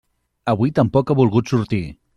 Avui 0.53 0.73
tampoc 0.79 1.11
ha 1.15 1.19
volgut 1.21 1.55
sortir. 1.55 1.85